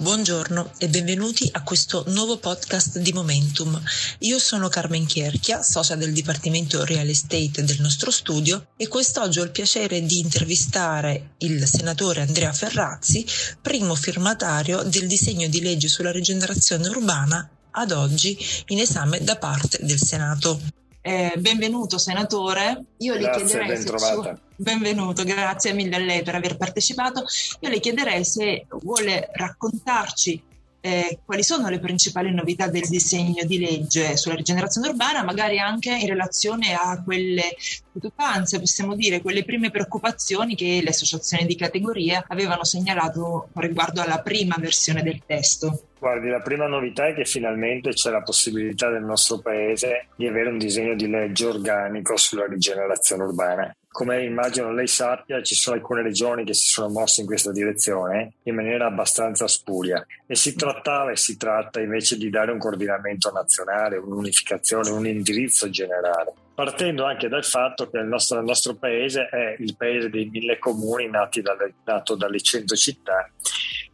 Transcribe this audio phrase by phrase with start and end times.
[0.00, 3.78] Buongiorno e benvenuti a questo nuovo podcast di Momentum.
[4.20, 9.44] Io sono Carmen Chierchia, socia del Dipartimento Real Estate del nostro studio e quest'oggi ho
[9.44, 13.26] il piacere di intervistare il senatore Andrea Ferrazzi,
[13.60, 19.80] primo firmatario del disegno di legge sulla rigenerazione urbana ad oggi in esame da parte
[19.82, 20.79] del Senato.
[21.02, 24.36] Eh, benvenuto senatore, io Grazie, le chiederei ben trovata.
[24.36, 24.42] Su...
[24.56, 27.24] Benvenuto, grazie mille a lei per aver partecipato.
[27.60, 30.42] Io le chiederei se vuole raccontarci
[30.80, 35.90] eh, quali sono le principali novità del disegno di legge sulla rigenerazione urbana, magari anche
[35.90, 37.56] in relazione a quelle
[37.90, 44.20] preoccupanze, possiamo dire, quelle prime preoccupazioni che le associazioni di categoria avevano segnalato riguardo alla
[44.20, 45.84] prima versione del testo.
[45.98, 50.48] Guardi, la prima novità è che finalmente c'è la possibilità del nostro paese di avere
[50.48, 53.74] un disegno di legge organico sulla rigenerazione urbana.
[53.92, 58.34] Come immagino lei sappia, ci sono alcune regioni che si sono mosse in questa direzione
[58.44, 63.32] in maniera abbastanza spuria e si trattava e si tratta invece di dare un coordinamento
[63.32, 69.28] nazionale, un'unificazione, un indirizzo generale partendo anche dal fatto che il nostro, il nostro, paese
[69.28, 73.30] è il paese dei mille comuni nati dalle, nato dalle cento città,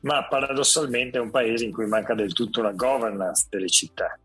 [0.00, 4.18] ma paradossalmente è un paese in cui manca del tutto una governance delle città,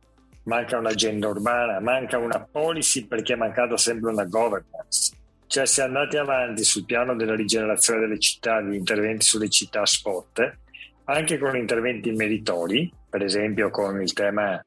[0.46, 5.20] manca un'agenda urbana, manca una policy perché è mancata sempre una governance.
[5.52, 9.86] Cioè si è andati avanti sul piano della rigenerazione delle città, gli interventi sulle città
[9.86, 10.60] spot,
[11.04, 14.64] anche con interventi meritori, per esempio con il tema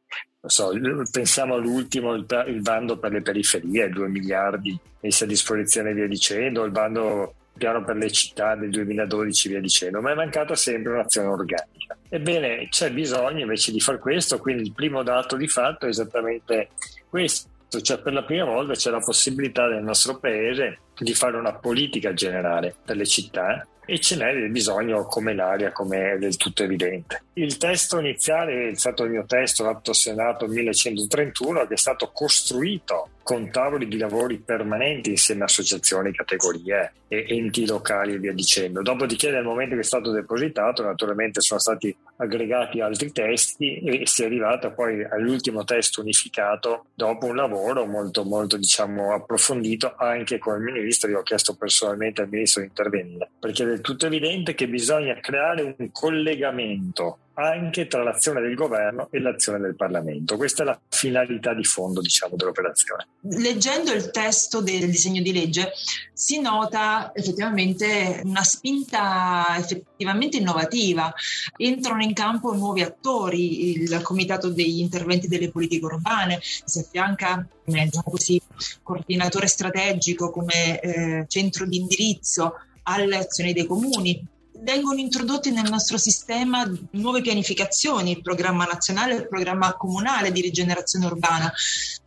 [0.47, 0.73] So,
[1.11, 6.65] pensiamo all'ultimo, il, il, bando per le periferie, 2 miliardi messi a disposizione via dicendo,
[6.65, 11.29] il bando piano per le città del 2012 via dicendo, ma è mancata sempre un'azione
[11.29, 11.97] organica.
[12.11, 16.69] Ebbene, c'è bisogno invece di fare questo, quindi il primo dato di fatto è esattamente
[17.09, 17.49] questo,
[17.81, 22.13] cioè per la prima volta c'è la possibilità nel nostro paese di fare una politica
[22.15, 27.23] generale per le città e ce n'è bisogno come l'aria, come è del tutto evidente.
[27.35, 33.09] Il testo iniziale è stato il mio testo, l'Atto Senato 1131, che è stato costruito
[33.25, 38.83] con tavoli di lavori permanenti insieme a associazioni, categorie e enti locali e via dicendo.
[38.83, 44.23] Dopodiché nel momento che è stato depositato naturalmente sono stati aggregati altri testi e si
[44.23, 50.57] è arrivato poi all'ultimo testo unificato dopo un lavoro molto molto diciamo approfondito anche con
[50.57, 51.09] il ministro.
[51.09, 55.75] Io ho chiesto personalmente al ministro di intervenire perché del tutto evidente che bisogna creare
[55.77, 60.37] un collegamento anche tra l'azione del governo e l'azione del Parlamento.
[60.37, 63.09] Questa è la finalità di fondo, diciamo, dell'operazione.
[63.23, 65.73] Leggendo il testo del disegno di legge
[66.13, 71.13] si nota effettivamente una spinta effettivamente innovativa.
[71.57, 77.85] Entrano in campo nuovi attori, il Comitato degli interventi delle politiche urbane, si affianca come
[77.85, 78.41] diciamo così,
[78.81, 82.55] coordinatore strategico, come eh, centro di indirizzo
[82.85, 84.27] alle azioni dei comuni,
[84.65, 91.07] vengono introdotte nel nostro sistema nuove pianificazioni, il programma nazionale il programma comunale di rigenerazione
[91.07, 91.53] urbana.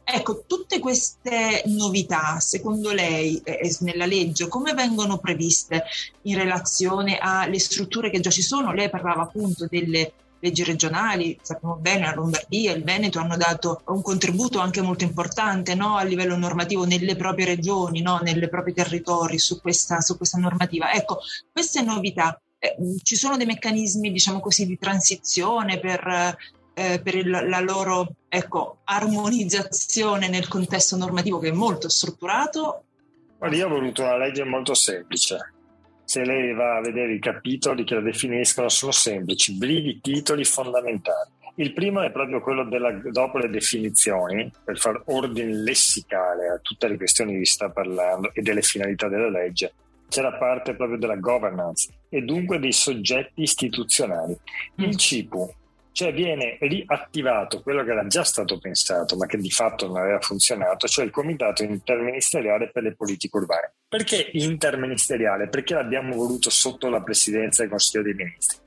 [0.04, 5.84] Ecco, tutte queste novità, secondo lei, eh, nella legge, come vengono previste
[6.24, 8.74] in relazione alle strutture che già ci sono?
[8.74, 14.02] Lei parlava appunto delle leggi regionali, sappiamo bene, la Lombardia, il Veneto hanno dato un
[14.02, 15.96] contributo anche molto importante no?
[15.96, 18.20] a livello normativo nelle proprie regioni, no?
[18.22, 20.92] nei propri territori su questa, su questa normativa.
[20.92, 21.20] Ecco,
[21.52, 26.36] queste novità eh, ci sono dei meccanismi, diciamo così, di transizione per,
[26.74, 32.84] eh, per il, la loro ecco, armonizzazione nel contesto normativo che è molto strutturato?
[33.52, 35.54] Io ho voluto una legge molto semplice.
[36.08, 41.32] Se lei va a vedere i capitoli che la definiscono, sono semplici, bridi titoli fondamentali.
[41.56, 46.88] Il primo è proprio quello della, dopo le definizioni, per fare ordine lessicale a tutte
[46.88, 49.74] le questioni di cui sta parlando e delle finalità della legge,
[50.08, 54.34] c'è la parte proprio della governance e dunque dei soggetti istituzionali.
[54.76, 54.92] Il mm.
[54.92, 55.54] CIPU,
[55.98, 60.20] cioè viene riattivato quello che era già stato pensato ma che di fatto non aveva
[60.20, 63.74] funzionato, cioè il Comitato Interministeriale per le Politiche Urbane.
[63.90, 65.48] Perché interministeriale?
[65.48, 68.60] Perché l'abbiamo voluto sotto la presidenza del Consiglio dei Ministri?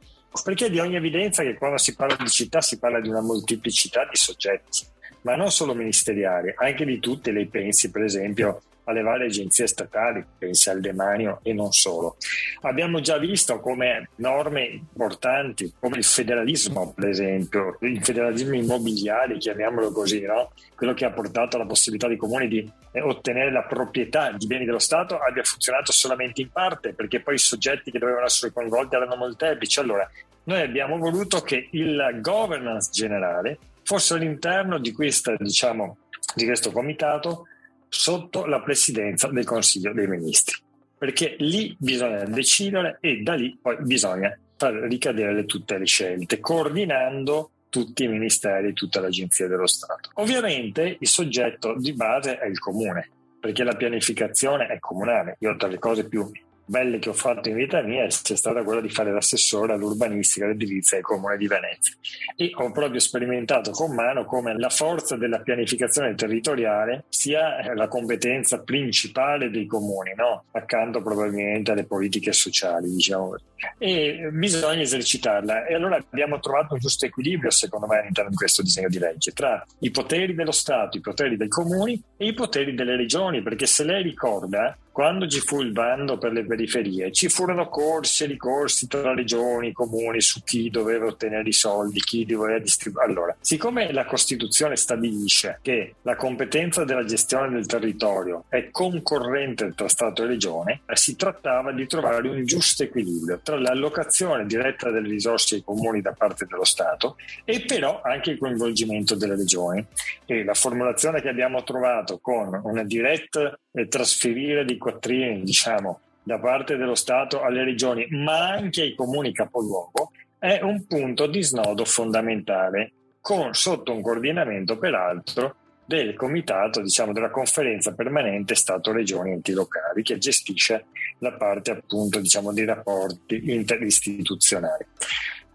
[0.42, 4.08] Perché di ogni evidenza che quando si parla di città si parla di una molteplicità
[4.10, 4.84] di soggetti,
[5.20, 10.24] ma non solo ministeriali, anche di tutte, lei pensi per esempio alle varie agenzie statali,
[10.38, 12.16] pensi al demanio e non solo.
[12.62, 19.92] Abbiamo già visto come norme importanti, come il federalismo, per esempio, il federalismo immobiliare, chiamiamolo
[19.92, 20.52] così, no?
[20.74, 24.64] quello che ha portato alla possibilità dei comuni di eh, ottenere la proprietà di beni
[24.64, 28.96] dello Stato, abbia funzionato solamente in parte, perché poi i soggetti che dovevano essere coinvolti
[28.96, 29.78] erano molteplici.
[29.78, 30.08] Allora,
[30.44, 35.98] noi abbiamo voluto che il governance generale fosse all'interno di, questa, diciamo,
[36.34, 37.46] di questo comitato
[37.90, 40.56] sotto la presidenza del Consiglio dei Ministri,
[40.96, 47.50] perché lì bisogna decidere e da lì poi bisogna far ricadere tutte le scelte, coordinando
[47.68, 50.10] tutti i ministeri, tutte le agenzie dello Stato.
[50.14, 53.10] Ovviamente il soggetto di base è il comune,
[53.40, 55.36] perché la pianificazione è comunale.
[55.40, 56.30] Io tra le cose più
[56.70, 60.98] belle che ho fatto in vita mia è stata quella di fare l'assessore all'urbanistica, all'edilizia
[60.98, 61.94] del Comune di Venezia.
[62.36, 68.62] E ho proprio sperimentato con mano come la forza della pianificazione territoriale sia la competenza
[68.62, 70.44] principale dei comuni, no?
[70.52, 73.34] accanto probabilmente alle politiche sociali, diciamo.
[73.76, 75.66] E bisogna esercitarla.
[75.66, 79.32] E allora abbiamo trovato un giusto equilibrio secondo me all'interno di questo disegno di legge
[79.32, 83.66] tra i poteri dello Stato, i poteri dei comuni e i poteri delle regioni perché
[83.66, 88.26] se lei ricorda quando ci fu il bando per le periferie, ci furono corsi e
[88.26, 93.06] ricorsi tra regioni comuni su chi doveva ottenere i soldi, chi doveva distribuire.
[93.06, 99.88] Allora, siccome la Costituzione stabilisce che la competenza della gestione del territorio è concorrente tra
[99.88, 105.56] Stato e Regione, si trattava di trovare un giusto equilibrio tra l'allocazione diretta delle risorse
[105.56, 109.84] ai comuni da parte dello Stato e però anche il coinvolgimento delle regioni.
[110.26, 116.76] E la formulazione che abbiamo trovato con una diretta trasferire di quattrini, diciamo, da parte
[116.76, 122.92] dello Stato alle regioni, ma anche ai comuni capoluogo, è un punto di snodo fondamentale,
[123.20, 130.18] con, sotto un coordinamento peraltro del comitato, diciamo, della conferenza permanente Stato-Regioni enti locali, che
[130.18, 130.86] gestisce
[131.18, 134.86] la parte appunto diciamo, dei rapporti interistituzionali.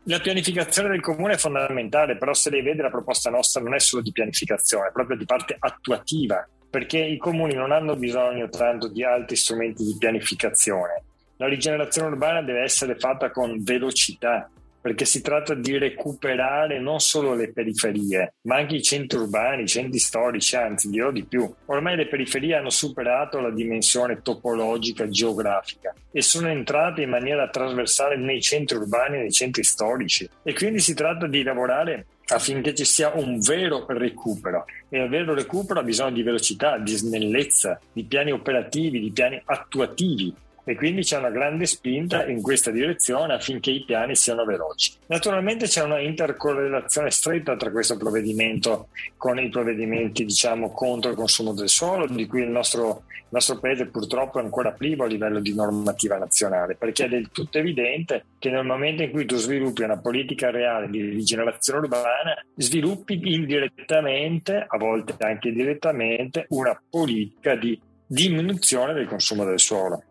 [0.08, 3.80] La pianificazione del comune è fondamentale, però se lei vede la proposta nostra non è
[3.80, 8.90] solo di pianificazione, è proprio di parte attuativa perché i comuni non hanno bisogno tanto
[8.90, 11.04] di altri strumenti di pianificazione.
[11.38, 14.50] La rigenerazione urbana deve essere fatta con velocità,
[14.86, 19.68] perché si tratta di recuperare non solo le periferie, ma anche i centri urbani, i
[19.68, 21.52] centri storici, anzi dirò di più.
[21.66, 28.16] Ormai le periferie hanno superato la dimensione topologica geografica e sono entrate in maniera trasversale
[28.16, 32.86] nei centri urbani e nei centri storici e quindi si tratta di lavorare affinché ci
[32.86, 34.66] sia un vero recupero.
[34.88, 39.42] E il vero recupero ha bisogno di velocità, di snellezza, di piani operativi, di piani
[39.46, 40.32] attuativi
[40.66, 44.94] e quindi c'è una grande spinta in questa direzione affinché i piani siano veloci.
[45.06, 51.54] Naturalmente c'è una intercorrelazione stretta tra questo provvedimento con i provvedimenti diciamo contro il consumo
[51.54, 55.40] del suolo di cui il nostro, il nostro paese purtroppo è ancora privo a livello
[55.40, 59.84] di normativa nazionale perché è del tutto evidente che nel momento in cui tu sviluppi
[59.84, 67.80] una politica reale di rigenerazione urbana sviluppi indirettamente, a volte anche direttamente, una politica di
[68.08, 70.04] diminuzione del consumo del suolo.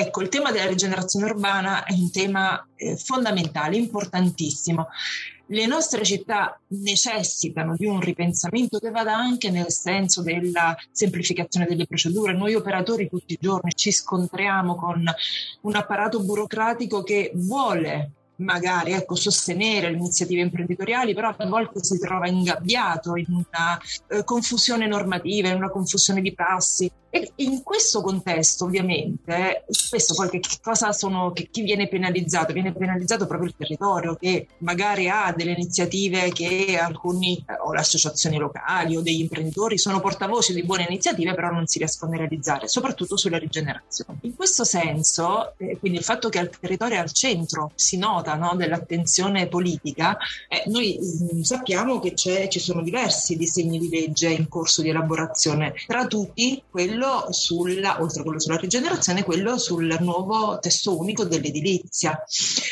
[0.00, 4.86] Ecco, il tema della rigenerazione urbana è un tema eh, fondamentale, importantissimo.
[5.46, 11.86] Le nostre città necessitano di un ripensamento che vada anche nel senso della semplificazione delle
[11.86, 12.32] procedure.
[12.32, 15.02] Noi operatori tutti i giorni ci scontriamo con
[15.62, 21.98] un apparato burocratico che vuole magari ecco, sostenere le iniziative imprenditoriali, però a volte si
[21.98, 23.78] trova ingabbiato in una
[24.08, 26.90] eh, confusione normativa, in una confusione di prassi.
[27.10, 32.52] E in questo contesto, ovviamente, spesso poi che, cosa sono, che chi viene penalizzato?
[32.52, 37.80] Viene penalizzato proprio il territorio che magari ha delle iniziative che alcuni, eh, o le
[37.80, 42.18] associazioni locali o degli imprenditori sono portavoci di buone iniziative, però non si riescono a
[42.18, 44.18] realizzare, soprattutto sulla rigenerazione.
[44.22, 48.34] In questo senso, eh, quindi il fatto che il territorio è al centro si nota
[48.34, 54.48] no, dell'attenzione politica, eh, noi mm, sappiamo che ci sono diversi disegni di legge in
[54.48, 59.96] corso di elaborazione, tra tutti quello quello sulla, oltre a quello sulla rigenerazione, quello sul
[60.00, 62.20] nuovo testo unico dell'edilizia.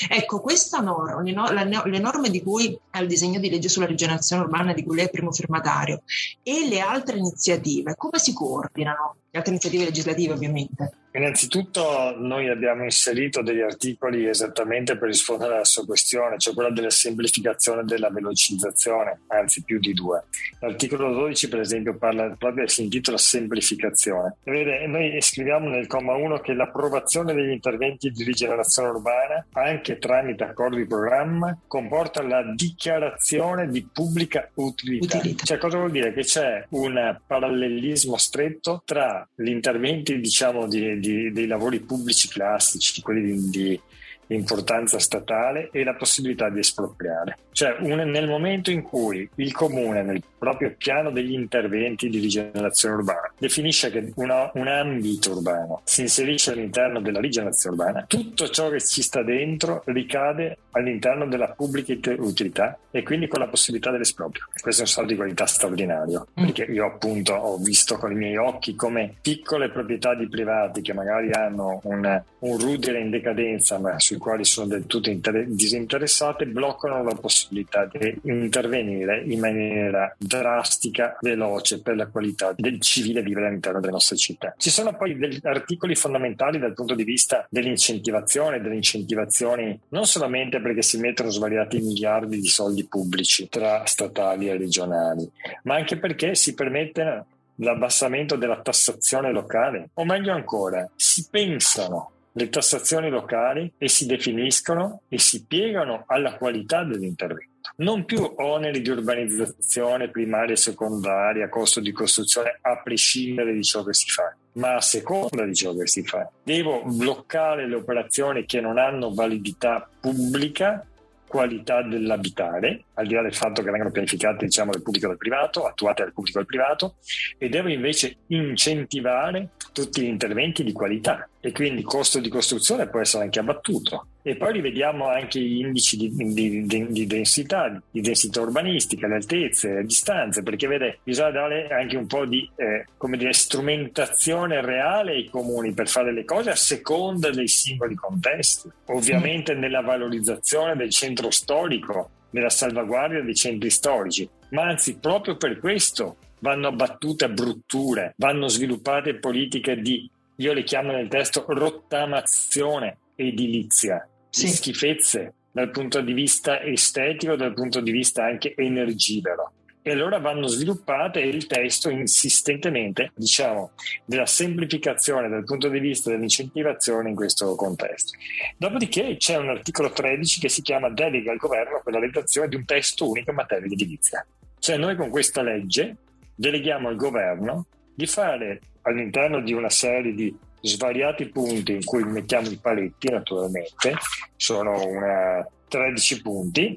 [0.09, 4.83] Ecco, questa norma, le norme di cui il disegno di legge sulla rigenerazione urbana di
[4.85, 6.03] cui lei è primo firmatario
[6.43, 9.17] e le altre iniziative, come si coordinano?
[9.31, 11.06] Le altre iniziative legislative ovviamente.
[11.17, 16.91] Innanzitutto noi abbiamo inserito degli articoli esattamente per rispondere alla sua questione, cioè quella della
[16.91, 20.25] semplificazione e della velocizzazione, anzi più di due.
[20.61, 24.37] L'articolo 12 per esempio parla proprio, si intitola semplificazione.
[24.45, 30.45] Vede, noi scriviamo nel comma 1 che l'approvazione degli interventi di rigenerazione urbana, anche tramite
[30.45, 35.17] accordi di programma, comporta la dichiarazione di pubblica utilità.
[35.17, 35.45] utilità.
[35.45, 36.13] Cioè cosa vuol dire?
[36.13, 43.01] Che c'è un parallelismo stretto tra gli interventi diciamo di, di, dei lavori pubblici classici,
[43.03, 43.81] quelli di, di
[44.29, 47.39] importanza statale e la possibilità di espropriare.
[47.53, 52.97] Cioè un, nel momento in cui il comune nel proprio piano degli interventi di rigenerazione
[52.97, 58.69] urbana definisce che una, un ambito urbano si inserisce all'interno della rigenerazione urbana, tutto ciò
[58.69, 64.45] che ci sta dentro ricade all'interno della pubblica utilità e quindi con la possibilità dell'esproprio.
[64.61, 66.45] Questo è un salto di qualità straordinario, mm.
[66.45, 70.93] perché io appunto ho visto con i miei occhi come piccole proprietà di privati che
[70.93, 76.47] magari hanno un, un rudere in decadenza, ma sui quali sono del tutto inter- disinteressate,
[76.47, 83.49] bloccano la possibilità di intervenire in maniera drastica, veloce per la qualità del civile vivere
[83.49, 84.55] all'interno delle nostre città.
[84.57, 90.61] Ci sono poi degli articoli fondamentali dal punto di vista dell'incentivazione, delle incentivazioni non solamente
[90.61, 95.29] perché si mettono svariati miliardi di soldi pubblici tra statali e regionali,
[95.63, 97.25] ma anche perché si permette
[97.57, 105.03] l'abbassamento della tassazione locale, o meglio ancora, si pensano le tassazioni locali e si definiscono
[105.09, 107.71] e si piegano alla qualità dell'intervento.
[107.77, 113.83] Non più oneri di urbanizzazione primaria e secondaria, costo di costruzione a prescindere di ciò
[113.83, 116.31] che si fa, ma a seconda di ciò che si fa.
[116.43, 120.87] Devo bloccare le operazioni che non hanno validità pubblica
[121.27, 125.19] qualità dell'abitare, al di là del fatto che vengano pianificate diciamo, dal pubblico e dal
[125.19, 126.95] privato, attuate dal pubblico e dal privato,
[127.37, 132.89] e deve invece incentivare tutti gli interventi di qualità e quindi il costo di costruzione
[132.89, 134.07] può essere anche abbattuto.
[134.21, 139.15] E poi rivediamo anche gli indici di, di, di, di densità, di densità urbanistica, le
[139.15, 144.61] altezze, le distanze, perché vede, bisogna dare anche un po' di eh, come dire, strumentazione
[144.61, 148.69] reale ai comuni per fare le cose a seconda dei singoli contesti.
[148.87, 149.61] Ovviamente mm.
[149.61, 156.17] nella valorizzazione del centro storico, nella salvaguardia dei centri storici, ma anzi proprio per questo
[156.41, 164.49] vanno abbattute brutture, vanno sviluppate politiche di, io le chiamo nel testo, rottamazione edilizia, sì.
[164.49, 169.53] schifezze dal punto di vista estetico, dal punto di vista anche energivoro.
[169.81, 173.71] E allora vanno sviluppate il testo insistentemente, diciamo,
[174.05, 178.19] della semplificazione dal punto di vista dell'incentivazione in questo contesto.
[178.59, 182.57] Dopodiché c'è un articolo 13 che si chiama Delega al governo per la redazione di
[182.57, 184.27] un testo unico in materia di edilizia.
[184.59, 185.97] Cioè noi con questa legge
[186.35, 187.67] deleghiamo al governo
[187.97, 193.95] di fare all'interno di una serie di svariati punti in cui mettiamo i paletti naturalmente,
[194.37, 196.77] sono una 13 punti,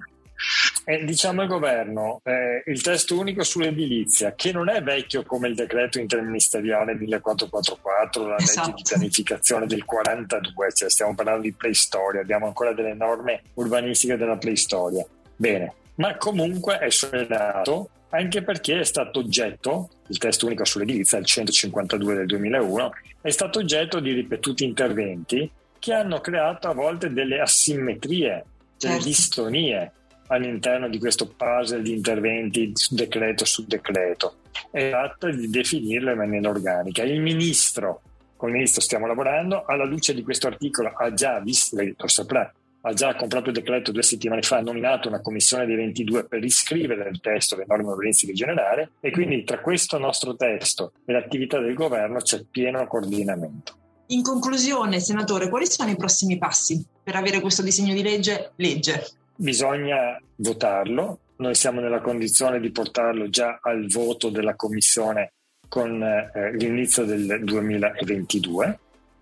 [0.86, 5.56] e diciamo al governo eh, il testo unico sull'edilizia che non è vecchio come il
[5.56, 8.68] decreto interministeriale 1444 la esatto.
[8.70, 8.98] legge di esatto.
[8.98, 15.06] pianificazione del 42 cioè stiamo parlando di preistoria abbiamo ancora delle norme urbanistiche della preistoria
[15.36, 21.26] bene ma comunque è sollevato anche perché è stato oggetto, il testo unico sull'edilizia, il
[21.26, 27.40] 152 del 2001, è stato oggetto di ripetuti interventi che hanno creato a volte delle
[27.40, 28.44] asimmetrie,
[28.78, 29.06] delle certo.
[29.06, 29.92] distonie
[30.28, 34.36] all'interno di questo puzzle di interventi su decreto su decreto.
[34.72, 37.04] È tratta di definirlo in maniera organica.
[37.04, 38.02] Il ministro,
[38.36, 42.52] con il ministro stiamo lavorando, alla luce di questo articolo ha già visto, lo saprà,
[42.82, 47.10] ha già con proprio decreto due settimane fa nominato una commissione di 22 per riscrivere
[47.10, 51.74] il testo delle norme urbanistiche generali e quindi tra questo nostro testo e l'attività del
[51.74, 53.78] governo c'è pieno coordinamento.
[54.08, 59.08] In conclusione, senatore, quali sono i prossimi passi per avere questo disegno di legge legge?
[59.36, 65.34] Bisogna votarlo, noi siamo nella condizione di portarlo già al voto della commissione
[65.68, 68.80] con eh, l'inizio del 2022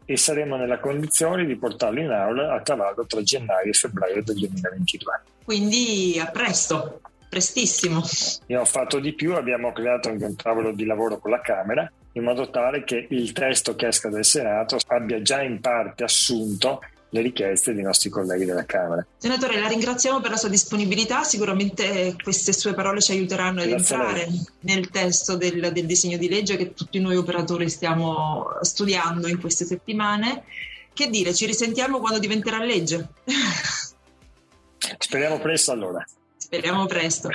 [0.10, 4.38] e saremo nella condizione di portarlo in aula a cavallo tra gennaio e febbraio del
[4.38, 5.22] 2022.
[5.44, 8.02] Quindi a presto, prestissimo.
[8.44, 12.24] Abbiamo fatto di più, abbiamo creato anche un tavolo di lavoro con la Camera in
[12.24, 17.22] modo tale che il testo che esca dal Senato abbia già in parte assunto le
[17.22, 19.06] richieste dei nostri colleghi della Camera.
[19.18, 24.28] Senatore, la ringraziamo per la sua disponibilità, sicuramente queste sue parole ci aiuteranno ad entrare
[24.62, 29.66] nel testo del, del disegno di legge che tutti noi operatori stiamo studiando in queste
[29.66, 30.44] settimane.
[30.94, 33.10] Che dire, ci risentiamo quando diventerà legge?
[34.98, 36.04] Speriamo presto allora.
[36.36, 37.30] Speriamo presto.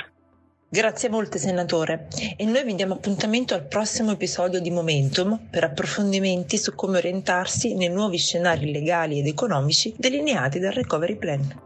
[0.73, 6.57] Grazie molte senatore e noi vi diamo appuntamento al prossimo episodio di Momentum per approfondimenti
[6.57, 11.62] su come orientarsi nei nuovi scenari legali ed economici delineati dal Recovery Plan.